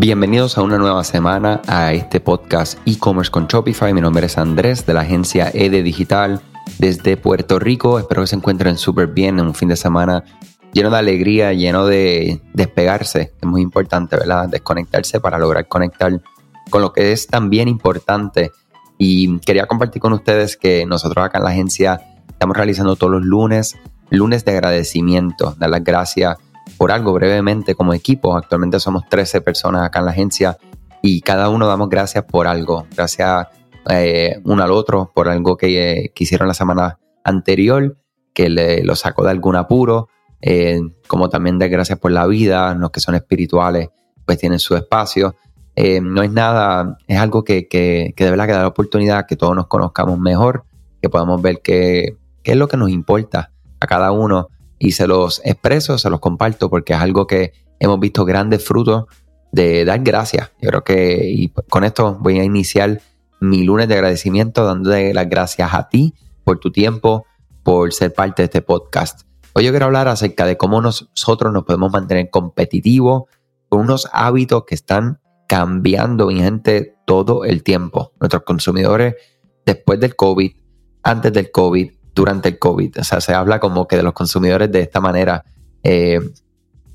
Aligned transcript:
Bienvenidos 0.00 0.56
a 0.56 0.62
una 0.62 0.78
nueva 0.78 1.02
semana 1.02 1.60
a 1.66 1.92
este 1.92 2.20
podcast 2.20 2.78
e-commerce 2.86 3.32
con 3.32 3.48
Shopify. 3.48 3.92
Mi 3.92 4.00
nombre 4.00 4.26
es 4.26 4.38
Andrés 4.38 4.86
de 4.86 4.94
la 4.94 5.00
agencia 5.00 5.50
EDE 5.52 5.82
Digital 5.82 6.40
desde 6.78 7.16
Puerto 7.16 7.58
Rico. 7.58 7.98
Espero 7.98 8.20
que 8.20 8.28
se 8.28 8.36
encuentren 8.36 8.78
súper 8.78 9.08
bien 9.08 9.40
en 9.40 9.46
un 9.46 9.56
fin 9.56 9.68
de 9.68 9.74
semana 9.74 10.22
lleno 10.72 10.90
de 10.90 10.98
alegría, 10.98 11.52
lleno 11.52 11.84
de 11.84 12.40
despegarse. 12.54 13.32
Es 13.42 13.48
muy 13.48 13.60
importante, 13.60 14.16
¿verdad? 14.16 14.48
Desconectarse 14.48 15.18
para 15.18 15.36
lograr 15.36 15.66
conectar 15.66 16.12
con 16.70 16.80
lo 16.80 16.92
que 16.92 17.10
es 17.10 17.26
también 17.26 17.66
importante. 17.66 18.52
Y 18.98 19.40
quería 19.40 19.66
compartir 19.66 20.00
con 20.00 20.12
ustedes 20.12 20.56
que 20.56 20.86
nosotros 20.86 21.26
acá 21.26 21.38
en 21.38 21.44
la 21.44 21.50
agencia 21.50 22.00
estamos 22.28 22.56
realizando 22.56 22.94
todos 22.94 23.14
los 23.14 23.24
lunes, 23.24 23.76
lunes 24.10 24.44
de 24.44 24.52
agradecimiento, 24.52 25.56
dar 25.58 25.70
las 25.70 25.82
gracias 25.82 26.36
por 26.76 26.92
algo 26.92 27.12
brevemente 27.12 27.74
como 27.74 27.94
equipo. 27.94 28.36
Actualmente 28.36 28.80
somos 28.80 29.08
13 29.08 29.40
personas 29.40 29.82
acá 29.82 30.00
en 30.00 30.04
la 30.04 30.10
agencia 30.12 30.58
y 31.02 31.20
cada 31.20 31.48
uno 31.48 31.66
damos 31.66 31.88
gracias 31.88 32.24
por 32.24 32.46
algo. 32.46 32.86
Gracias 32.94 33.46
eh, 33.90 34.40
uno 34.44 34.62
al 34.62 34.72
otro 34.72 35.10
por 35.14 35.28
algo 35.28 35.56
que, 35.56 36.12
hicieron 36.16 36.48
la 36.48 36.54
semana 36.54 36.98
anterior, 37.24 37.96
que 38.34 38.48
le, 38.48 38.84
lo 38.84 38.96
sacó 38.96 39.24
de 39.24 39.30
algún 39.30 39.56
apuro. 39.56 40.08
Eh, 40.40 40.80
como 41.08 41.28
también 41.28 41.58
de 41.58 41.68
gracias 41.68 41.98
por 41.98 42.12
la 42.12 42.26
vida, 42.26 42.74
los 42.74 42.90
que 42.90 43.00
son 43.00 43.14
espirituales, 43.14 43.88
pues 44.24 44.38
tienen 44.38 44.58
su 44.58 44.76
espacio. 44.76 45.36
Eh, 45.74 46.00
no 46.00 46.22
es 46.22 46.30
nada, 46.30 46.96
es 47.06 47.18
algo 47.18 47.44
que, 47.44 47.68
que, 47.68 48.12
que 48.16 48.24
de 48.24 48.30
verdad 48.30 48.46
que 48.46 48.52
da 48.52 48.62
la 48.62 48.68
oportunidad 48.68 49.26
que 49.26 49.36
todos 49.36 49.54
nos 49.54 49.66
conozcamos 49.66 50.18
mejor, 50.18 50.64
que 51.00 51.08
podamos 51.08 51.40
ver 51.40 51.60
qué, 51.62 52.16
qué 52.42 52.52
es 52.52 52.56
lo 52.56 52.68
que 52.68 52.76
nos 52.76 52.90
importa 52.90 53.52
a 53.80 53.86
cada 53.86 54.10
uno 54.12 54.48
y 54.78 54.92
se 54.92 55.06
los 55.06 55.40
expreso, 55.44 55.98
se 55.98 56.10
los 56.10 56.20
comparto 56.20 56.70
porque 56.70 56.92
es 56.92 57.00
algo 57.00 57.26
que 57.26 57.52
hemos 57.80 58.00
visto 58.00 58.24
grandes 58.24 58.64
frutos 58.64 59.06
de 59.52 59.84
dar 59.84 60.00
gracias. 60.00 60.50
Yo 60.60 60.68
creo 60.70 60.84
que 60.84 61.50
con 61.68 61.84
esto 61.84 62.16
voy 62.20 62.38
a 62.38 62.44
iniciar 62.44 63.00
mi 63.40 63.62
lunes 63.64 63.88
de 63.88 63.94
agradecimiento 63.94 64.64
dándote 64.64 65.14
las 65.14 65.28
gracias 65.28 65.72
a 65.72 65.88
ti 65.88 66.14
por 66.44 66.58
tu 66.58 66.72
tiempo, 66.72 67.26
por 67.62 67.92
ser 67.92 68.12
parte 68.12 68.42
de 68.42 68.44
este 68.46 68.62
podcast. 68.62 69.22
Hoy 69.54 69.64
yo 69.64 69.70
quiero 69.70 69.86
hablar 69.86 70.08
acerca 70.08 70.46
de 70.46 70.56
cómo 70.56 70.80
nosotros 70.80 71.52
nos 71.52 71.64
podemos 71.64 71.92
mantener 71.92 72.30
competitivos 72.30 73.24
con 73.68 73.80
unos 73.80 74.08
hábitos 74.12 74.64
que 74.64 74.74
están 74.74 75.20
cambiando, 75.46 76.26
mi 76.26 76.36
gente, 76.36 76.96
todo 77.06 77.44
el 77.44 77.62
tiempo. 77.62 78.12
Nuestros 78.20 78.42
consumidores, 78.44 79.14
después 79.64 79.98
del 79.98 80.14
COVID, 80.14 80.52
antes 81.02 81.32
del 81.32 81.50
COVID, 81.50 81.90
durante 82.18 82.48
el 82.48 82.58
COVID. 82.58 82.98
O 82.98 83.04
sea, 83.04 83.20
se 83.20 83.32
habla 83.32 83.60
como 83.60 83.86
que 83.86 83.96
de 83.96 84.02
los 84.02 84.12
consumidores 84.12 84.72
de 84.72 84.80
esta 84.80 85.00
manera. 85.00 85.44
Eh, 85.84 86.18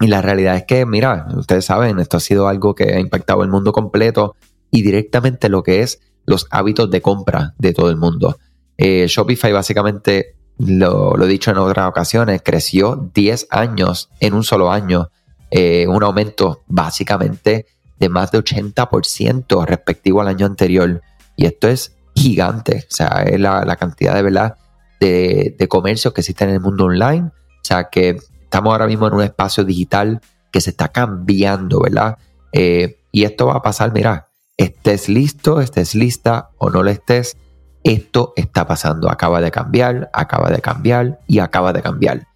y 0.01 0.07
la 0.07 0.21
realidad 0.21 0.57
es 0.57 0.65
que, 0.65 0.85
mira, 0.85 1.27
ustedes 1.37 1.63
saben, 1.63 1.97
esto 1.99 2.17
ha 2.17 2.19
sido 2.19 2.49
algo 2.49 2.75
que 2.75 2.93
ha 2.93 2.99
impactado 2.99 3.41
el 3.41 3.49
mundo 3.49 3.71
completo 3.71 4.35
y 4.69 4.81
directamente 4.81 5.47
lo 5.47 5.63
que 5.63 5.81
es 5.81 6.01
los 6.25 6.47
hábitos 6.51 6.91
de 6.91 7.01
compra 7.01 7.53
de 7.57 7.71
todo 7.71 7.89
el 7.89 7.95
mundo. 7.95 8.37
Eh, 8.77 9.05
Shopify 9.07 9.53
básicamente, 9.53 10.35
lo, 10.57 11.15
he 11.23 11.27
dicho 11.27 11.51
en 11.51 11.57
otras 11.57 11.87
ocasiones, 11.87 12.41
creció 12.43 13.09
10 13.13 13.47
años 13.49 14.09
en 14.19 14.33
un 14.33 14.43
solo 14.43 14.73
año, 14.73 15.09
eh, 15.51 15.87
un 15.87 16.03
aumento 16.03 16.63
básicamente 16.67 17.65
de 17.97 18.09
más 18.09 18.29
de 18.31 18.39
80% 18.39 19.65
respectivo 19.65 20.19
al 20.19 20.27
año 20.27 20.45
anterior. 20.45 21.01
Y 21.37 21.45
esto 21.45 21.69
es 21.69 21.95
gigante, 22.13 22.85
o 22.91 22.93
sea, 22.93 23.23
es 23.25 23.39
la, 23.39 23.63
la 23.63 23.77
cantidad 23.77 24.15
de 24.15 24.21
verdad 24.21 24.57
de, 25.03 25.67
comercio 25.67 26.13
que 26.13 26.21
existen 26.21 26.49
en 26.49 26.55
el 26.55 26.61
mundo 26.61 26.85
online. 26.85 27.27
O 27.27 27.63
sea 27.65 27.89
que 27.89 28.17
estamos 28.43 28.71
ahora 28.71 28.87
mismo 28.87 29.07
en 29.07 29.13
un 29.13 29.23
espacio 29.23 29.63
digital 29.63 30.21
que 30.51 30.61
se 30.61 30.71
está 30.71 30.89
cambiando, 30.89 31.81
¿verdad? 31.81 32.17
Eh, 32.51 32.99
y 33.11 33.23
esto 33.23 33.47
va 33.47 33.55
a 33.55 33.61
pasar, 33.61 33.93
mira, 33.93 34.27
estés 34.57 35.09
listo, 35.09 35.61
estés 35.61 35.95
lista 35.95 36.49
o 36.57 36.69
no 36.69 36.83
lo 36.83 36.89
estés, 36.89 37.37
esto 37.83 38.33
está 38.35 38.67
pasando, 38.67 39.09
acaba 39.09 39.41
de 39.41 39.51
cambiar, 39.51 40.09
acaba 40.13 40.49
de 40.49 40.61
cambiar 40.61 41.19
y 41.27 41.39
acaba 41.39 41.73
de 41.73 41.81
cambiar. 41.81 42.27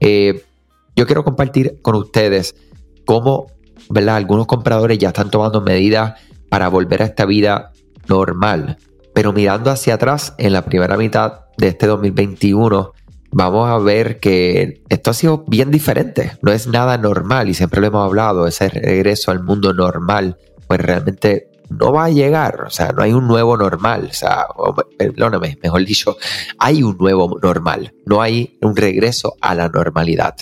Eh, 0.00 0.44
yo 0.94 1.06
quiero 1.06 1.24
compartir 1.24 1.80
con 1.82 1.94
ustedes 1.94 2.54
cómo, 3.04 3.46
¿verdad? 3.90 4.16
Algunos 4.16 4.46
compradores 4.46 4.98
ya 4.98 5.08
están 5.08 5.30
tomando 5.30 5.60
medidas 5.60 6.20
para 6.48 6.68
volver 6.68 7.02
a 7.02 7.06
esta 7.06 7.26
vida 7.26 7.72
normal, 8.08 8.78
pero 9.16 9.32
mirando 9.32 9.70
hacia 9.70 9.94
atrás 9.94 10.34
en 10.36 10.52
la 10.52 10.66
primera 10.66 10.98
mitad 10.98 11.46
de 11.56 11.68
este 11.68 11.86
2021, 11.86 12.92
vamos 13.32 13.66
a 13.66 13.78
ver 13.78 14.20
que 14.20 14.82
esto 14.90 15.10
ha 15.10 15.14
sido 15.14 15.42
bien 15.48 15.70
diferente. 15.70 16.32
No 16.42 16.52
es 16.52 16.66
nada 16.66 16.98
normal 16.98 17.48
y 17.48 17.54
siempre 17.54 17.80
lo 17.80 17.86
hemos 17.86 18.04
hablado, 18.04 18.46
ese 18.46 18.68
regreso 18.68 19.30
al 19.30 19.42
mundo 19.42 19.72
normal, 19.72 20.36
pues 20.68 20.82
realmente 20.82 21.48
no 21.70 21.94
va 21.94 22.04
a 22.04 22.10
llegar. 22.10 22.64
O 22.66 22.70
sea, 22.70 22.92
no 22.92 23.02
hay 23.02 23.14
un 23.14 23.26
nuevo 23.26 23.56
normal. 23.56 24.08
O 24.10 24.14
sea, 24.14 24.48
perdóname, 24.98 25.56
mejor 25.62 25.86
dicho, 25.86 26.18
hay 26.58 26.82
un 26.82 26.98
nuevo 26.98 27.38
normal. 27.42 27.94
No 28.04 28.20
hay 28.20 28.58
un 28.60 28.76
regreso 28.76 29.36
a 29.40 29.54
la 29.54 29.70
normalidad. 29.70 30.34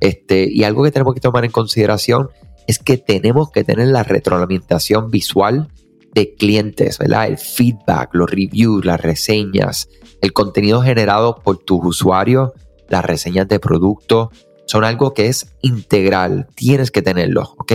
Este, 0.00 0.46
y 0.52 0.64
algo 0.64 0.84
que 0.84 0.90
tenemos 0.90 1.14
que 1.14 1.20
tomar 1.20 1.46
en 1.46 1.50
consideración 1.50 2.28
es 2.66 2.78
que 2.78 2.98
tenemos 2.98 3.50
que 3.50 3.64
tener 3.64 3.88
la 3.88 4.02
retroalimentación 4.02 5.10
visual 5.10 5.70
clientes, 6.26 6.98
¿verdad? 6.98 7.26
El 7.28 7.38
feedback, 7.38 8.10
los 8.12 8.30
reviews, 8.30 8.84
las 8.84 9.00
reseñas, 9.00 9.88
el 10.20 10.32
contenido 10.32 10.82
generado 10.82 11.36
por 11.42 11.58
tus 11.58 11.80
usuarios, 11.82 12.52
las 12.88 13.04
reseñas 13.04 13.48
de 13.48 13.60
producto, 13.60 14.30
son 14.66 14.84
algo 14.84 15.14
que 15.14 15.28
es 15.28 15.54
integral, 15.62 16.48
tienes 16.54 16.90
que 16.90 17.02
tenerlo, 17.02 17.54
¿ok? 17.58 17.72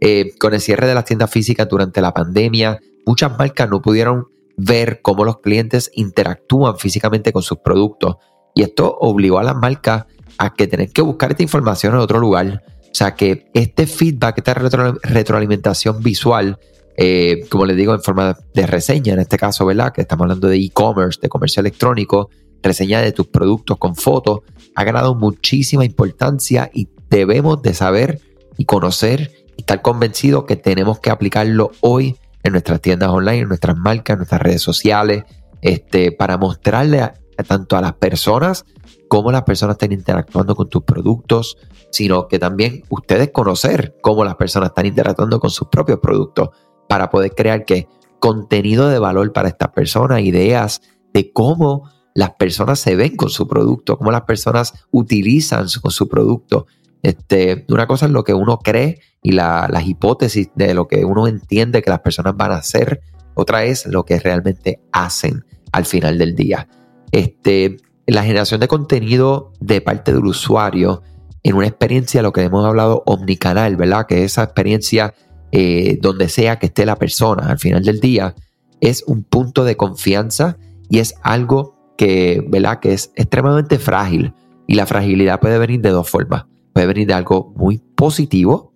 Eh, 0.00 0.34
con 0.38 0.52
el 0.52 0.60
cierre 0.60 0.86
de 0.86 0.94
las 0.94 1.04
tiendas 1.04 1.30
físicas 1.30 1.68
durante 1.68 2.00
la 2.00 2.12
pandemia, 2.12 2.80
muchas 3.06 3.36
marcas 3.38 3.70
no 3.70 3.80
pudieron 3.80 4.26
ver 4.56 5.00
cómo 5.02 5.24
los 5.24 5.40
clientes 5.40 5.90
interactúan 5.94 6.76
físicamente 6.76 7.32
con 7.32 7.42
sus 7.42 7.58
productos 7.58 8.16
y 8.54 8.62
esto 8.62 8.96
obligó 9.00 9.38
a 9.38 9.44
las 9.44 9.56
marcas 9.56 10.06
a 10.38 10.54
que 10.54 10.66
tener 10.66 10.90
que 10.90 11.02
buscar 11.02 11.30
esta 11.30 11.42
información 11.42 11.94
en 11.94 12.00
otro 12.00 12.18
lugar. 12.18 12.62
O 12.82 12.94
sea 12.94 13.14
que 13.14 13.50
este 13.54 13.86
feedback, 13.86 14.38
esta 14.38 14.54
retroalimentación 14.54 16.02
visual 16.02 16.58
eh, 16.96 17.44
como 17.50 17.66
les 17.66 17.76
digo, 17.76 17.94
en 17.94 18.02
forma 18.02 18.36
de 18.54 18.66
reseña, 18.66 19.12
en 19.12 19.20
este 19.20 19.36
caso, 19.36 19.66
¿verdad? 19.66 19.92
Que 19.92 20.00
estamos 20.00 20.24
hablando 20.24 20.48
de 20.48 20.56
e-commerce, 20.56 21.20
de 21.20 21.28
comercio 21.28 21.60
electrónico, 21.60 22.30
reseña 22.62 23.00
de 23.00 23.12
tus 23.12 23.26
productos 23.26 23.76
con 23.78 23.94
fotos, 23.96 24.40
ha 24.74 24.84
ganado 24.84 25.14
muchísima 25.14 25.84
importancia 25.84 26.70
y 26.72 26.88
debemos 27.10 27.62
de 27.62 27.74
saber 27.74 28.20
y 28.56 28.64
conocer 28.64 29.30
y 29.56 29.60
estar 29.60 29.82
convencidos 29.82 30.44
que 30.44 30.56
tenemos 30.56 30.98
que 31.00 31.10
aplicarlo 31.10 31.70
hoy 31.80 32.16
en 32.42 32.52
nuestras 32.52 32.80
tiendas 32.80 33.10
online, 33.10 33.40
en 33.40 33.48
nuestras 33.48 33.76
marcas, 33.76 34.14
en 34.14 34.18
nuestras 34.18 34.40
redes 34.40 34.62
sociales, 34.62 35.24
este, 35.60 36.12
para 36.12 36.38
mostrarle 36.38 37.10
tanto 37.46 37.76
a 37.76 37.80
las 37.80 37.94
personas 37.94 38.64
cómo 39.08 39.30
las 39.30 39.42
personas 39.42 39.74
están 39.74 39.92
interactuando 39.92 40.54
con 40.54 40.68
tus 40.68 40.82
productos, 40.82 41.58
sino 41.90 42.28
que 42.28 42.38
también 42.38 42.82
ustedes 42.88 43.30
conocer 43.30 43.94
cómo 44.00 44.24
las 44.24 44.36
personas 44.36 44.70
están 44.70 44.86
interactuando 44.86 45.38
con 45.40 45.50
sus 45.50 45.68
propios 45.68 46.00
productos 46.00 46.50
para 46.88 47.10
poder 47.10 47.32
crear 47.34 47.64
que 47.64 47.88
contenido 48.18 48.88
de 48.88 48.98
valor 48.98 49.32
para 49.32 49.48
estas 49.48 49.70
personas, 49.70 50.22
ideas 50.22 50.82
de 51.12 51.32
cómo 51.32 51.90
las 52.14 52.30
personas 52.30 52.80
se 52.80 52.96
ven 52.96 53.16
con 53.16 53.30
su 53.30 53.46
producto, 53.46 53.98
cómo 53.98 54.10
las 54.10 54.22
personas 54.22 54.86
utilizan 54.90 55.66
con 55.82 55.90
su 55.90 56.08
producto. 56.08 56.66
Este, 57.02 57.66
una 57.68 57.86
cosa 57.86 58.06
es 58.06 58.12
lo 58.12 58.24
que 58.24 58.34
uno 58.34 58.58
cree 58.58 59.00
y 59.22 59.32
las 59.32 59.86
hipótesis 59.86 60.48
de 60.54 60.74
lo 60.74 60.88
que 60.88 61.04
uno 61.04 61.26
entiende 61.26 61.82
que 61.82 61.90
las 61.90 62.00
personas 62.00 62.36
van 62.36 62.52
a 62.52 62.56
hacer, 62.56 63.02
otra 63.34 63.64
es 63.64 63.86
lo 63.86 64.04
que 64.04 64.18
realmente 64.18 64.80
hacen 64.92 65.44
al 65.72 65.84
final 65.84 66.16
del 66.16 66.34
día. 66.34 66.68
Este, 67.12 67.76
la 68.06 68.22
generación 68.22 68.60
de 68.60 68.68
contenido 68.68 69.52
de 69.60 69.80
parte 69.80 70.12
del 70.12 70.24
usuario 70.24 71.02
en 71.42 71.54
una 71.54 71.66
experiencia, 71.66 72.22
lo 72.22 72.32
que 72.32 72.42
hemos 72.42 72.64
hablado, 72.64 73.02
omnicanal, 73.06 73.76
¿verdad? 73.76 74.06
Que 74.06 74.24
esa 74.24 74.42
experiencia 74.42 75.14
eh, 75.52 75.98
donde 76.00 76.28
sea 76.28 76.58
que 76.58 76.66
esté 76.66 76.86
la 76.86 76.96
persona 76.96 77.48
al 77.48 77.58
final 77.58 77.82
del 77.82 78.00
día, 78.00 78.34
es 78.80 79.04
un 79.06 79.24
punto 79.24 79.64
de 79.64 79.76
confianza 79.76 80.58
y 80.88 80.98
es 80.98 81.14
algo 81.22 81.76
que, 81.96 82.44
¿verdad? 82.48 82.80
que 82.80 82.92
es 82.92 83.12
extremadamente 83.16 83.78
frágil. 83.78 84.34
Y 84.66 84.74
la 84.74 84.86
fragilidad 84.86 85.40
puede 85.40 85.58
venir 85.58 85.80
de 85.80 85.90
dos 85.90 86.08
formas. 86.08 86.44
Puede 86.72 86.86
venir 86.86 87.06
de 87.06 87.14
algo 87.14 87.52
muy 87.56 87.78
positivo, 87.78 88.72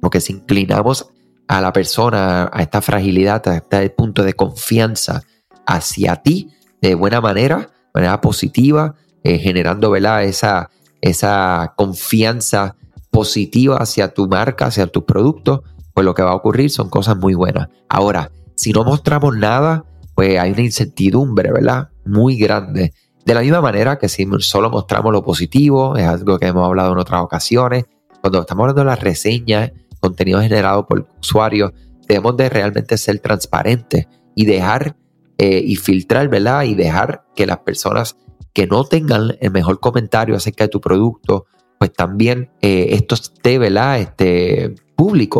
porque 0.00 0.20
si 0.20 0.32
inclinamos 0.32 1.10
a 1.48 1.60
la 1.60 1.72
persona, 1.72 2.48
a 2.52 2.62
esta 2.62 2.80
fragilidad, 2.80 3.46
a 3.48 3.56
este 3.56 3.90
punto 3.90 4.22
de 4.22 4.34
confianza 4.34 5.22
hacia 5.66 6.16
ti 6.16 6.50
de 6.80 6.94
buena 6.94 7.20
manera, 7.20 7.70
manera 7.94 8.20
positiva, 8.20 8.94
eh, 9.22 9.38
generando 9.38 9.90
¿verdad? 9.90 10.24
Esa, 10.24 10.70
esa 11.00 11.74
confianza 11.76 12.76
positiva 13.10 13.78
hacia 13.78 14.12
tu 14.12 14.28
marca, 14.28 14.66
hacia 14.66 14.86
tus 14.86 15.04
productos, 15.04 15.60
pues 15.96 16.04
lo 16.04 16.12
que 16.12 16.22
va 16.22 16.32
a 16.32 16.34
ocurrir 16.34 16.68
son 16.68 16.90
cosas 16.90 17.16
muy 17.16 17.32
buenas. 17.32 17.68
Ahora, 17.88 18.30
si 18.54 18.70
no 18.70 18.84
mostramos 18.84 19.34
nada, 19.34 19.86
pues 20.14 20.38
hay 20.38 20.52
una 20.52 20.60
incertidumbre, 20.60 21.50
¿verdad? 21.50 21.88
Muy 22.04 22.36
grande. 22.36 22.92
De 23.24 23.32
la 23.32 23.40
misma 23.40 23.62
manera 23.62 23.96
que 23.96 24.10
si 24.10 24.28
solo 24.40 24.68
mostramos 24.68 25.10
lo 25.10 25.24
positivo, 25.24 25.96
es 25.96 26.06
algo 26.06 26.38
que 26.38 26.48
hemos 26.48 26.66
hablado 26.66 26.92
en 26.92 26.98
otras 26.98 27.22
ocasiones, 27.22 27.86
cuando 28.20 28.42
estamos 28.42 28.64
hablando 28.64 28.82
de 28.82 28.88
las 28.88 29.00
reseñas, 29.00 29.72
contenido 29.98 30.42
generado 30.42 30.86
por 30.86 31.08
usuarios, 31.18 31.72
debemos 32.06 32.36
de 32.36 32.50
realmente 32.50 32.98
ser 32.98 33.18
transparentes 33.20 34.06
y 34.34 34.44
dejar 34.44 34.96
eh, 35.38 35.62
y 35.64 35.76
filtrar, 35.76 36.28
¿verdad? 36.28 36.64
Y 36.64 36.74
dejar 36.74 37.24
que 37.34 37.46
las 37.46 37.60
personas 37.60 38.18
que 38.52 38.66
no 38.66 38.84
tengan 38.84 39.38
el 39.40 39.50
mejor 39.50 39.80
comentario 39.80 40.36
acerca 40.36 40.64
de 40.64 40.68
tu 40.68 40.82
producto, 40.82 41.46
pues 41.78 41.90
también 41.90 42.50
eh, 42.60 42.88
esto 42.90 43.14
esté, 43.14 43.58
¿verdad? 43.58 43.98
Este, 43.98 44.74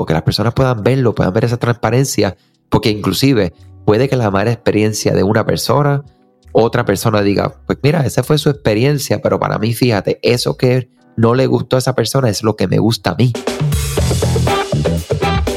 que 0.07 0.13
las 0.13 0.23
personas 0.23 0.55
puedan 0.55 0.83
verlo, 0.83 1.15
puedan 1.15 1.33
ver 1.33 1.45
esa 1.45 1.59
transparencia, 1.59 2.37
porque 2.69 2.91
inclusive 2.91 3.53
puede 3.85 4.09
que 4.09 4.17
la 4.17 4.31
mala 4.31 4.53
experiencia 4.53 5.15
de 5.15 5.23
una 5.23 5.45
persona, 5.45 6.05
otra 6.53 6.85
persona 6.85 7.23
diga, 7.23 7.55
pues 7.67 7.79
mira, 7.83 8.05
esa 8.05 8.23
fue 8.23 8.39
su 8.39 8.51
experiencia, 8.51 9.21
pero 9.23 9.39
para 9.39 9.59
mí, 9.59 9.75
fíjate, 9.75 10.19
eso 10.23 10.57
que 10.57 10.89
no 11.17 11.35
le 11.35 11.47
gustó 11.47 11.77
a 11.77 11.79
esa 11.79 11.95
persona 11.95 12.29
es 12.29 12.43
lo 12.43 12.57
que 12.57 12.67
me 12.67 12.79
gusta 12.79 13.11
a 13.11 13.15
mí. 13.17 13.33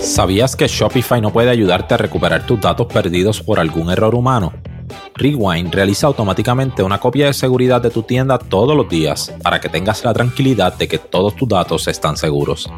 ¿Sabías 0.01 0.55
que 0.55 0.67
Shopify 0.67 1.21
no 1.21 1.31
puede 1.31 1.49
ayudarte 1.49 1.93
a 1.93 1.97
recuperar 1.97 2.45
tus 2.45 2.59
datos 2.59 2.87
perdidos 2.87 3.41
por 3.41 3.59
algún 3.59 3.89
error 3.89 4.15
humano? 4.15 4.53
Rewind 5.19 5.73
realiza 5.73 6.07
automáticamente 6.07 6.81
una 6.81 6.99
copia 6.99 7.25
de 7.27 7.33
seguridad 7.33 7.81
de 7.81 7.89
tu 7.89 8.03
tienda 8.03 8.39
todos 8.39 8.75
los 8.75 8.87
días 8.87 9.33
para 9.43 9.59
que 9.59 9.67
tengas 9.67 10.03
la 10.05 10.13
tranquilidad 10.13 10.77
de 10.77 10.87
que 10.87 10.97
todos 10.97 11.35
tus 11.35 11.49
datos 11.49 11.87
están 11.89 12.15
seguros. 12.15 12.71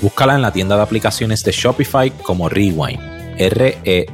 Búscala 0.00 0.36
en 0.36 0.42
la 0.42 0.52
tienda 0.52 0.76
de 0.76 0.82
aplicaciones 0.82 1.42
de 1.44 1.50
Shopify 1.50 2.10
como 2.22 2.48
Rewind, 2.48 3.00
R-E-W-I-N-D. 3.36 4.06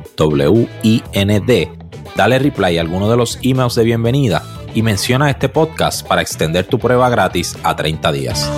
Dale 2.16 2.38
reply 2.38 2.78
a 2.78 2.80
alguno 2.80 3.10
de 3.10 3.16
los 3.16 3.38
emails 3.42 3.74
de 3.74 3.84
bienvenida 3.84 4.42
y 4.74 4.82
menciona 4.82 5.28
este 5.30 5.50
podcast 5.50 6.06
para 6.06 6.22
extender 6.22 6.64
tu 6.66 6.78
prueba 6.78 7.10
gratis 7.10 7.56
a 7.62 7.76
30 7.76 8.12
días. 8.12 8.50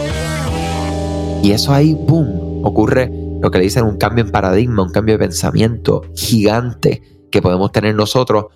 Y 1.43 1.50
eso 1.50 1.72
ahí, 1.72 1.94
boom, 1.94 2.64
ocurre 2.64 3.11
lo 3.40 3.50
que 3.50 3.58
le 3.58 3.64
dicen 3.64 3.84
un 3.84 3.99
cambio 3.99 4.25
en 4.25 4.31
paradigma, 4.31 4.82
un 4.82 4.93
cambio 4.93 5.14
de 5.14 5.19
pensamiento 5.19 6.02
gigante 6.14 7.02
que 7.31 7.43
podemos 7.43 7.72
tener 7.72 7.94
nosotros 7.94 8.46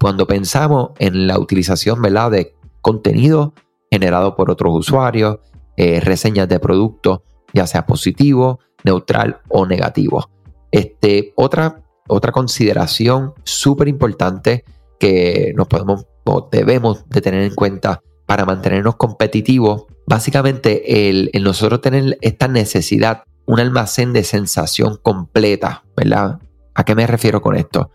cuando 0.00 0.26
pensamos 0.26 0.90
en 0.98 1.26
la 1.26 1.38
utilización 1.38 2.00
¿verdad? 2.00 2.30
de 2.30 2.54
contenido 2.80 3.54
generado 3.90 4.36
por 4.36 4.50
otros 4.50 4.74
usuarios, 4.74 5.38
eh, 5.76 6.00
reseñas 6.00 6.48
de 6.48 6.60
productos, 6.60 7.20
ya 7.52 7.66
sea 7.66 7.86
positivo, 7.86 8.60
neutral 8.84 9.40
o 9.48 9.66
negativo. 9.66 10.30
Este, 10.70 11.32
otra, 11.36 11.82
otra 12.06 12.32
consideración 12.32 13.32
súper 13.44 13.88
importante 13.88 14.64
que 14.98 15.52
nos 15.56 15.68
podemos 15.68 16.06
o 16.28 16.48
debemos 16.50 17.08
de 17.08 17.22
tener 17.22 17.42
en 17.42 17.54
cuenta 17.54 18.02
para 18.26 18.44
mantenernos 18.44 18.96
competitivos, 18.96 19.86
básicamente 20.06 21.08
el, 21.08 21.30
el 21.32 21.42
nosotros 21.42 21.80
tener 21.80 22.18
esta 22.20 22.48
necesidad, 22.48 23.22
un 23.46 23.60
almacén 23.60 24.12
de 24.12 24.24
sensación 24.24 24.98
completa, 25.02 25.84
¿verdad? 25.96 26.38
¿A 26.74 26.84
qué 26.84 26.94
me 26.94 27.06
refiero 27.06 27.40
con 27.40 27.56
esto? 27.56 27.90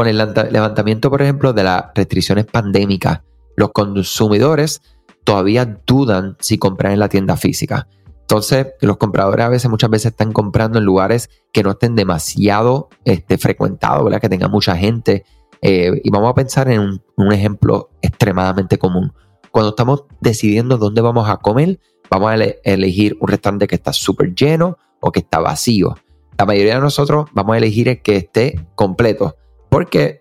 Con 0.00 0.08
el 0.08 0.16
levantamiento, 0.16 1.10
por 1.10 1.20
ejemplo, 1.20 1.52
de 1.52 1.62
las 1.62 1.84
restricciones 1.94 2.46
pandémicas, 2.46 3.20
los 3.54 3.70
consumidores 3.72 4.80
todavía 5.24 5.78
dudan 5.86 6.38
si 6.40 6.56
comprar 6.56 6.94
en 6.94 7.00
la 7.00 7.10
tienda 7.10 7.36
física. 7.36 7.86
Entonces, 8.22 8.68
los 8.80 8.96
compradores 8.96 9.44
a 9.44 9.50
veces, 9.50 9.70
muchas 9.70 9.90
veces 9.90 10.12
están 10.12 10.32
comprando 10.32 10.78
en 10.78 10.86
lugares 10.86 11.28
que 11.52 11.62
no 11.62 11.72
estén 11.72 11.96
demasiado 11.96 12.88
este, 13.04 13.36
frecuentados, 13.36 14.02
¿verdad? 14.02 14.22
Que 14.22 14.30
tengan 14.30 14.50
mucha 14.50 14.74
gente. 14.74 15.26
Eh, 15.60 16.00
y 16.02 16.08
vamos 16.08 16.30
a 16.30 16.34
pensar 16.34 16.70
en 16.70 16.80
un, 16.80 17.02
un, 17.18 17.32
ejemplo 17.34 17.90
extremadamente 18.00 18.78
común. 18.78 19.12
Cuando 19.50 19.68
estamos 19.68 20.04
decidiendo 20.22 20.78
dónde 20.78 21.02
vamos 21.02 21.28
a 21.28 21.36
comer, 21.36 21.78
vamos 22.10 22.30
a 22.30 22.36
elegir 22.64 23.18
un 23.20 23.28
restaurante 23.28 23.66
que 23.66 23.74
está 23.74 23.92
súper 23.92 24.34
lleno 24.34 24.78
o 25.00 25.12
que 25.12 25.20
está 25.20 25.40
vacío. 25.40 25.94
La 26.38 26.46
mayoría 26.46 26.76
de 26.76 26.80
nosotros 26.80 27.28
vamos 27.34 27.52
a 27.52 27.58
elegir 27.58 27.86
el 27.88 28.00
que 28.00 28.16
esté 28.16 28.66
completo. 28.74 29.36
Porque 29.70 30.20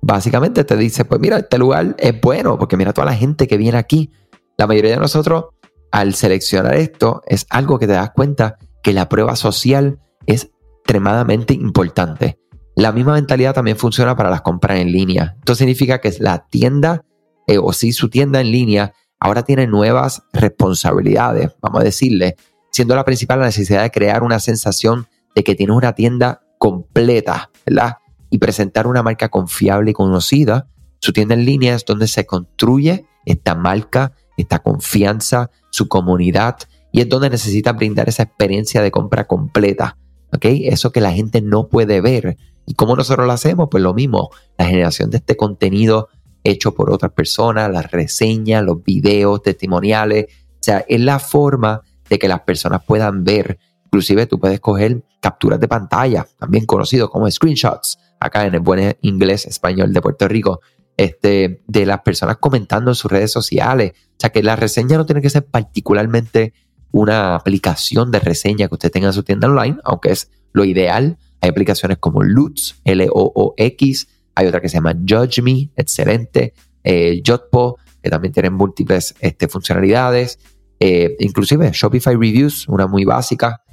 básicamente 0.00 0.64
te 0.64 0.76
dice, 0.76 1.04
pues 1.04 1.20
mira, 1.20 1.38
este 1.38 1.58
lugar 1.58 1.94
es 1.98 2.20
bueno, 2.20 2.58
porque 2.58 2.76
mira 2.76 2.92
toda 2.92 3.06
la 3.06 3.14
gente 3.14 3.46
que 3.46 3.56
viene 3.56 3.78
aquí. 3.78 4.12
La 4.56 4.66
mayoría 4.66 4.92
de 4.92 4.98
nosotros, 4.98 5.46
al 5.90 6.14
seleccionar 6.14 6.74
esto, 6.74 7.22
es 7.26 7.46
algo 7.50 7.78
que 7.78 7.86
te 7.86 7.92
das 7.94 8.10
cuenta 8.10 8.56
que 8.82 8.92
la 8.92 9.08
prueba 9.08 9.36
social 9.36 9.98
es 10.26 10.50
extremadamente 10.84 11.54
importante. 11.54 12.38
La 12.76 12.92
misma 12.92 13.14
mentalidad 13.14 13.54
también 13.54 13.76
funciona 13.76 14.16
para 14.16 14.30
las 14.30 14.42
compras 14.42 14.78
en 14.78 14.92
línea. 14.92 15.36
Esto 15.38 15.54
significa 15.54 16.00
que 16.00 16.12
la 16.18 16.46
tienda, 16.48 17.04
eh, 17.46 17.58
o 17.58 17.72
si 17.72 17.92
su 17.92 18.10
tienda 18.10 18.40
en 18.40 18.50
línea, 18.50 18.92
ahora 19.20 19.42
tiene 19.42 19.66
nuevas 19.66 20.22
responsabilidades, 20.32 21.50
vamos 21.62 21.80
a 21.80 21.84
decirle, 21.84 22.36
siendo 22.70 22.94
la 22.94 23.04
principal 23.04 23.38
la 23.38 23.46
necesidad 23.46 23.82
de 23.82 23.90
crear 23.90 24.22
una 24.22 24.40
sensación 24.40 25.06
de 25.34 25.44
que 25.44 25.54
tienes 25.54 25.76
una 25.76 25.94
tienda 25.94 26.42
completa, 26.58 27.50
¿verdad? 27.64 27.98
Y 28.34 28.38
presentar 28.38 28.88
una 28.88 29.04
marca 29.04 29.28
confiable 29.28 29.92
y 29.92 29.94
conocida, 29.94 30.66
su 30.98 31.12
tienda 31.12 31.36
en 31.36 31.44
línea 31.44 31.76
es 31.76 31.84
donde 31.84 32.08
se 32.08 32.26
construye 32.26 33.06
esta 33.24 33.54
marca, 33.54 34.10
esta 34.36 34.58
confianza, 34.58 35.52
su 35.70 35.86
comunidad 35.86 36.56
y 36.90 37.00
es 37.00 37.08
donde 37.08 37.30
necesita 37.30 37.72
brindar 37.74 38.08
esa 38.08 38.24
experiencia 38.24 38.82
de 38.82 38.90
compra 38.90 39.28
completa. 39.28 39.98
¿ok? 40.32 40.46
Eso 40.46 40.90
que 40.90 41.00
la 41.00 41.12
gente 41.12 41.42
no 41.42 41.68
puede 41.68 42.00
ver. 42.00 42.36
¿Y 42.66 42.74
cómo 42.74 42.96
nosotros 42.96 43.24
lo 43.24 43.32
hacemos? 43.32 43.68
Pues 43.70 43.84
lo 43.84 43.94
mismo, 43.94 44.30
la 44.58 44.66
generación 44.66 45.10
de 45.10 45.18
este 45.18 45.36
contenido 45.36 46.08
hecho 46.42 46.74
por 46.74 46.90
otras 46.90 47.12
personas, 47.12 47.70
las 47.70 47.92
reseñas, 47.92 48.64
los 48.64 48.82
videos, 48.82 49.42
testimoniales. 49.42 50.24
O 50.54 50.56
sea, 50.58 50.84
es 50.88 51.00
la 51.00 51.20
forma 51.20 51.82
de 52.10 52.18
que 52.18 52.26
las 52.26 52.40
personas 52.40 52.82
puedan 52.84 53.22
ver. 53.22 53.60
Inclusive 53.94 54.26
tú 54.26 54.40
puedes 54.40 54.58
coger 54.58 55.04
capturas 55.20 55.60
de 55.60 55.68
pantalla, 55.68 56.26
también 56.36 56.66
conocido 56.66 57.08
como 57.08 57.30
screenshots, 57.30 57.96
acá 58.18 58.44
en 58.44 58.54
el 58.54 58.60
buen 58.60 58.96
inglés 59.02 59.46
español 59.46 59.92
de 59.92 60.00
Puerto 60.00 60.26
Rico, 60.26 60.60
este, 60.96 61.62
de 61.68 61.86
las 61.86 62.00
personas 62.00 62.38
comentando 62.38 62.90
en 62.90 62.96
sus 62.96 63.08
redes 63.08 63.30
sociales. 63.30 63.92
O 63.94 64.16
sea 64.18 64.30
que 64.30 64.42
la 64.42 64.56
reseña 64.56 64.96
no 64.96 65.06
tiene 65.06 65.22
que 65.22 65.30
ser 65.30 65.46
particularmente 65.46 66.54
una 66.90 67.36
aplicación 67.36 68.10
de 68.10 68.18
reseña 68.18 68.66
que 68.66 68.74
usted 68.74 68.90
tenga 68.90 69.06
en 69.06 69.12
su 69.12 69.22
tienda 69.22 69.46
online, 69.46 69.76
aunque 69.84 70.10
es 70.10 70.28
lo 70.52 70.64
ideal. 70.64 71.16
Hay 71.40 71.50
aplicaciones 71.50 71.98
como 71.98 72.24
Lutz, 72.24 72.80
L-O-O-X, 72.82 74.08
hay 74.34 74.46
otra 74.48 74.60
que 74.60 74.68
se 74.68 74.78
llama 74.78 74.96
Judge 75.08 75.40
Me, 75.40 75.70
excelente, 75.76 76.52
eh, 76.82 77.22
Jotpo, 77.24 77.78
que 78.02 78.10
también 78.10 78.32
tienen 78.32 78.54
múltiples 78.54 79.14
este, 79.20 79.46
funcionalidades, 79.46 80.40
eh, 80.80 81.14
inclusive 81.20 81.70
Shopify 81.72 82.14
Reviews, 82.14 82.66
una 82.66 82.88
muy 82.88 83.04
básica, 83.04 83.63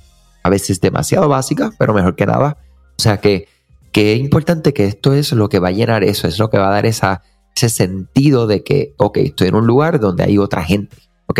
a 0.43 0.49
veces 0.49 0.81
demasiado 0.81 1.27
básica, 1.29 1.71
pero 1.77 1.93
mejor 1.93 2.15
que 2.15 2.25
nada. 2.25 2.57
O 2.97 3.01
sea 3.01 3.17
que 3.17 3.47
que 3.91 4.13
es 4.13 4.19
importante 4.19 4.73
que 4.73 4.85
esto 4.85 5.13
es 5.13 5.31
lo 5.33 5.49
que 5.49 5.59
va 5.59 5.69
a 5.69 5.71
llenar 5.71 6.03
eso, 6.03 6.27
es 6.27 6.39
lo 6.39 6.49
que 6.49 6.57
va 6.57 6.69
a 6.69 6.71
dar 6.71 6.85
esa, 6.85 7.23
ese 7.55 7.69
sentido 7.69 8.47
de 8.47 8.63
que, 8.63 8.93
ok, 8.97 9.17
estoy 9.17 9.49
en 9.49 9.55
un 9.55 9.67
lugar 9.67 9.99
donde 9.99 10.23
hay 10.23 10.37
otra 10.37 10.63
gente, 10.63 10.97
ok. 11.27 11.39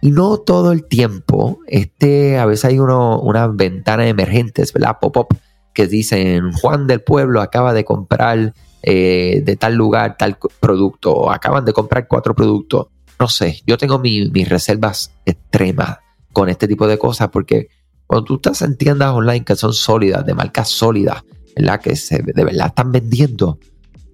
Y 0.00 0.10
no 0.10 0.38
todo 0.38 0.72
el 0.72 0.84
tiempo, 0.84 1.58
este, 1.66 2.38
a 2.38 2.46
veces 2.46 2.66
hay 2.66 2.78
uno, 2.78 3.20
una 3.20 3.48
ventana 3.48 4.06
emergentes, 4.06 4.72
¿verdad? 4.72 4.98
Pop-up, 5.00 5.36
que 5.72 5.86
dicen, 5.86 6.52
Juan 6.52 6.86
del 6.86 7.00
Pueblo 7.00 7.40
acaba 7.40 7.72
de 7.72 7.84
comprar 7.84 8.54
eh, 8.82 9.42
de 9.44 9.56
tal 9.56 9.74
lugar 9.74 10.16
tal 10.16 10.38
producto, 10.60 11.12
o 11.12 11.30
acaban 11.30 11.64
de 11.64 11.72
comprar 11.72 12.06
cuatro 12.06 12.34
productos. 12.34 12.88
No 13.18 13.28
sé, 13.28 13.62
yo 13.66 13.78
tengo 13.78 13.98
mis 13.98 14.48
reservas 14.48 15.12
extremas 15.24 15.98
con 16.32 16.48
este 16.48 16.68
tipo 16.68 16.86
de 16.86 16.98
cosas 16.98 17.30
porque 17.30 17.68
cuando 18.08 18.24
tú 18.24 18.34
estás 18.36 18.62
en 18.62 18.76
tiendas 18.76 19.12
online 19.12 19.44
que 19.44 19.54
son 19.54 19.74
sólidas, 19.74 20.24
de 20.26 20.34
marcas 20.34 20.70
sólidas, 20.70 21.22
que 21.82 21.94
de 22.34 22.44
verdad 22.44 22.68
están 22.68 22.90
vendiendo, 22.90 23.58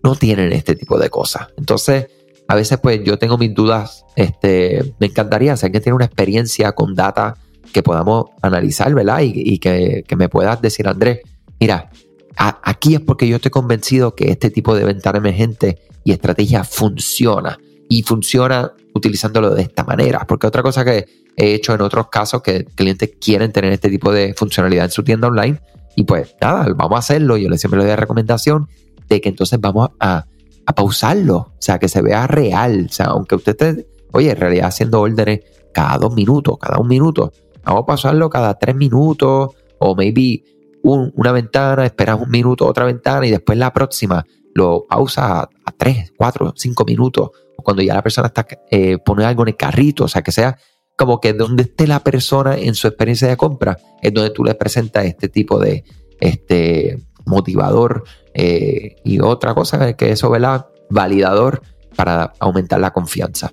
no 0.03 0.17
tienen 0.17 0.53
este 0.53 0.75
tipo 0.75 0.99
de 0.99 1.09
cosas. 1.09 1.49
Entonces, 1.57 2.09
a 2.49 2.57
veces 2.57 2.79
pues 2.83 3.03
yo 3.05 3.19
tengo 3.19 3.39
mis 3.39 3.55
dudas, 3.55 4.05
este, 4.17 4.95
me 4.99 5.07
encantaría 5.07 5.57
saber 5.57 5.73
que 5.73 5.81
tiene 5.81 5.95
una 5.95 6.07
experiencia 6.07 6.73
con 6.73 6.95
data 6.95 7.37
que 7.73 7.85
podamos 7.85 8.27
analizar, 8.43 8.93
¿verdad? 8.95 9.21
Y, 9.23 9.59
que, 9.59 10.05
me 10.17 10.29
puedas 10.29 10.61
decir, 10.61 10.89
Andrés, 10.89 11.21
mira, 11.61 11.91
aquí 12.37 12.95
es 12.95 13.01
porque 13.01 13.29
yo 13.29 13.37
estoy 13.37 13.53
convencido 13.53 14.15
que 14.17 14.31
este 14.31 14.51
tipo 14.51 14.75
de 14.75 14.85
ventana 14.85 15.19
emergente 15.19 15.79
y 16.03 16.13
estrategia 16.13 16.65
funciona. 16.65 17.59
Y 17.89 18.03
funciona 18.03 18.73
utilizándolo 18.95 19.51
de 19.55 19.63
esta 19.63 19.85
manera. 19.85 20.25
Porque 20.27 20.47
otra 20.47 20.63
cosa 20.63 20.85
que 20.85 21.07
he 21.37 21.55
hecho 21.55 21.75
en 21.75 21.81
otros 21.81 22.09
casos 22.09 22.43
que 22.43 22.65
clientes 22.65 23.11
quieren 23.21 23.53
tener 23.53 23.73
este 23.73 23.91
tipo 23.91 24.13
de 24.13 24.35
funcionalidad 24.35 24.85
en 24.87 24.91
su 24.91 25.03
tienda 25.03 25.29
online 25.29 25.61
y 25.97 26.05
pues 26.05 26.35
nada, 26.41 26.67
vamos 26.77 26.97
a 26.97 26.99
hacerlo. 26.99 27.37
Yo 27.37 27.49
le 27.49 27.59
siempre 27.59 27.79
le 27.79 27.85
doy 27.85 27.91
la 27.91 27.97
recomendación 27.97 28.69
de 29.09 29.21
que 29.21 29.29
entonces 29.29 29.61
vamos 29.61 29.91
a, 30.01 30.27
pausarlo, 30.75 31.37
o 31.37 31.57
sea, 31.59 31.79
que 31.79 31.89
se 31.89 32.01
vea 32.01 32.27
real. 32.27 32.87
O 32.89 32.93
sea, 32.93 33.07
aunque 33.07 33.35
usted 33.35 33.53
esté, 33.53 33.87
oye, 34.13 34.31
en 34.31 34.37
realidad 34.37 34.69
haciendo 34.69 35.01
órdenes 35.01 35.41
cada 35.75 35.99
dos 35.99 36.15
minutos, 36.15 36.57
cada 36.59 36.79
un 36.79 36.89
minuto, 36.89 37.33
vamos 37.65 37.83
a 37.83 37.87
pausarlo 37.87 38.31
cada 38.31 38.55
tres 38.59 38.75
minutos 38.75 39.51
o 39.79 39.95
maybe 39.95 40.43
una 40.83 41.33
ventana, 41.33 41.85
esperas 41.85 42.19
un 42.21 42.31
minuto, 42.31 42.67
otra 42.67 42.87
ventana 42.87 43.27
y 43.27 43.31
después 43.31 43.59
la 43.59 43.73
próxima 43.73 44.25
lo 44.55 44.85
pausa 44.89 45.43
a, 45.43 45.73
tres, 45.77 46.13
cuatro, 46.17 46.55
cinco 46.57 46.85
minutos. 46.85 47.31
Cuando 47.57 47.83
ya 47.83 47.95
la 47.95 48.03
persona 48.03 48.29
está 48.29 48.47
eh, 48.71 48.99
pone 48.99 49.25
algo 49.25 49.43
en 49.43 49.49
el 49.49 49.57
carrito, 49.57 50.05
o 50.05 50.09
sea, 50.09 50.23
que 50.23 50.33
sea 50.33 50.57
como 50.97 51.21
que 51.21 51.33
donde 51.33 51.65
esté 51.65 51.87
la 51.87 52.01
persona 52.01 52.57
en 52.57 52.75
su 52.75 52.87
experiencia 52.87 53.29
de 53.29 53.37
compra, 53.37 53.79
es 54.03 54.13
donde 54.13 54.31
tú 54.31 54.45
le 54.45 54.55
presentas 54.55 55.05
este 55.05 55.29
tipo 55.29 55.59
de 55.59 55.85
este, 56.21 56.99
motivador 57.27 58.05
eh, 58.35 58.97
y 59.05 59.21
otra 59.21 59.55
cosa 59.55 59.95
que 59.95 60.11
eso, 60.11 60.31
¿verdad? 60.31 60.67
Validador 60.91 61.63
para 61.97 62.33
aumentar 62.41 62.81
la 62.81 62.93
confianza. 62.93 63.53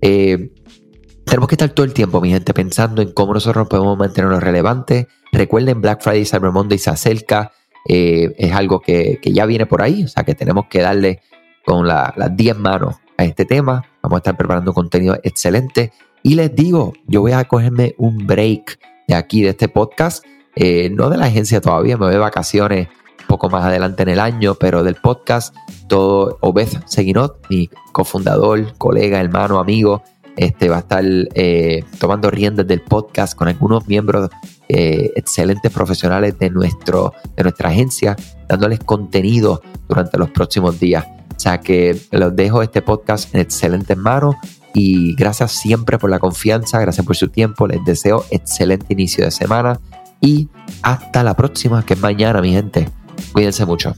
Eh, 0.00 0.50
tenemos 1.24 1.48
que 1.48 1.54
estar 1.54 1.70
todo 1.70 1.84
el 1.84 1.92
tiempo, 1.92 2.20
mi 2.20 2.30
gente, 2.30 2.52
pensando 2.52 3.02
en 3.02 3.12
cómo 3.12 3.34
nosotros 3.34 3.68
podemos 3.68 3.96
mantenernos 3.96 4.42
relevantes. 4.42 5.06
Recuerden, 5.32 5.80
Black 5.80 6.02
Friday, 6.02 6.24
Cyber 6.24 6.50
Monday 6.50 6.78
se 6.78 6.90
acerca. 6.90 7.52
Eh, 7.88 8.34
es 8.38 8.52
algo 8.52 8.80
que, 8.80 9.20
ya 9.22 9.46
viene 9.46 9.66
por 9.66 9.82
ahí, 9.82 10.04
o 10.04 10.08
sea 10.08 10.22
que 10.24 10.34
tenemos 10.34 10.66
que 10.70 10.80
darle 10.80 11.20
con 11.64 11.86
las 11.86 12.36
10 12.36 12.58
manos 12.58 12.96
a 13.16 13.24
este 13.24 13.44
tema. 13.44 13.84
Vamos 14.02 14.16
a 14.16 14.18
estar 14.18 14.36
preparando 14.36 14.72
contenido 14.72 15.18
excelente. 15.22 15.92
Y 16.22 16.34
les 16.34 16.54
digo, 16.54 16.92
yo 17.06 17.20
voy 17.20 17.32
a 17.32 17.44
cogerme 17.44 17.94
un 17.98 18.26
break 18.26 18.78
de 19.08 19.14
aquí, 19.14 19.42
de 19.42 19.50
este 19.50 19.68
podcast. 19.68 20.24
Eh, 20.54 20.90
no 20.90 21.10
de 21.10 21.16
la 21.16 21.26
agencia 21.26 21.60
todavía, 21.60 21.96
me 21.96 22.06
voy 22.06 22.12
de 22.12 22.18
vacaciones 22.18 22.88
un 23.20 23.26
poco 23.26 23.48
más 23.48 23.64
adelante 23.64 24.02
en 24.02 24.10
el 24.10 24.20
año, 24.20 24.54
pero 24.54 24.84
del 24.84 24.96
podcast, 24.96 25.54
todo 25.88 26.38
Obed 26.40 26.68
Seguinot, 26.86 27.44
mi 27.48 27.70
cofundador, 27.92 28.76
colega, 28.78 29.20
hermano, 29.20 29.58
amigo, 29.58 30.02
este, 30.36 30.68
va 30.68 30.76
a 30.76 30.80
estar 30.80 31.04
eh, 31.04 31.84
tomando 31.98 32.30
riendas 32.30 32.66
del 32.66 32.82
podcast 32.82 33.34
con 33.34 33.48
algunos 33.48 33.86
miembros 33.88 34.30
eh, 34.68 35.10
excelentes 35.16 35.72
profesionales 35.72 36.38
de, 36.38 36.50
nuestro, 36.50 37.12
de 37.36 37.42
nuestra 37.42 37.70
agencia, 37.70 38.16
dándoles 38.48 38.78
contenido 38.80 39.60
durante 39.88 40.18
los 40.18 40.30
próximos 40.30 40.78
días. 40.78 41.04
O 41.36 41.40
sea 41.40 41.58
que 41.58 41.98
los 42.12 42.36
dejo 42.36 42.62
este 42.62 42.82
podcast 42.82 43.34
en 43.34 43.40
excelentes 43.40 43.96
manos 43.96 44.36
y 44.74 45.14
gracias 45.14 45.52
siempre 45.52 45.98
por 45.98 46.10
la 46.10 46.18
confianza, 46.18 46.80
gracias 46.80 47.04
por 47.04 47.16
su 47.16 47.28
tiempo, 47.28 47.66
les 47.66 47.84
deseo 47.84 48.24
excelente 48.30 48.86
inicio 48.90 49.24
de 49.24 49.30
semana 49.30 49.80
y 50.20 50.48
hasta 50.82 51.22
la 51.22 51.34
próxima, 51.34 51.84
que 51.84 51.94
es 51.94 52.00
mañana, 52.00 52.40
mi 52.40 52.52
gente. 52.52 52.88
Cuídense 53.32 53.66
mucho. 53.66 53.94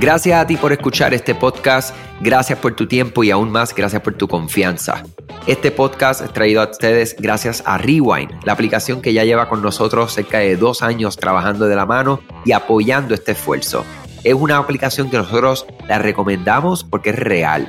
Gracias 0.00 0.40
a 0.40 0.46
ti 0.46 0.56
por 0.56 0.72
escuchar 0.72 1.12
este 1.12 1.34
podcast, 1.34 1.94
gracias 2.20 2.58
por 2.58 2.74
tu 2.74 2.86
tiempo 2.86 3.22
y 3.22 3.30
aún 3.30 3.50
más 3.50 3.74
gracias 3.74 4.00
por 4.00 4.14
tu 4.14 4.28
confianza. 4.28 5.02
Este 5.46 5.70
podcast 5.70 6.22
es 6.22 6.32
traído 6.32 6.62
a 6.62 6.70
ustedes 6.70 7.16
gracias 7.18 7.62
a 7.66 7.76
Rewind, 7.76 8.30
la 8.44 8.52
aplicación 8.52 9.02
que 9.02 9.12
ya 9.12 9.24
lleva 9.24 9.48
con 9.48 9.60
nosotros 9.60 10.12
cerca 10.12 10.38
de 10.38 10.56
dos 10.56 10.82
años 10.82 11.18
trabajando 11.18 11.66
de 11.66 11.76
la 11.76 11.84
mano 11.84 12.20
y 12.46 12.52
apoyando 12.52 13.14
este 13.14 13.32
esfuerzo. 13.32 13.84
Es 14.24 14.34
una 14.34 14.56
aplicación 14.56 15.10
que 15.10 15.18
nosotros 15.18 15.66
la 15.86 15.98
recomendamos 15.98 16.84
porque 16.84 17.10
es 17.10 17.18
real 17.18 17.68